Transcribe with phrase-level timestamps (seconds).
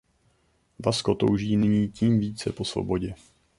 [0.85, 3.15] Vasco touží nyní tím více po svobodě.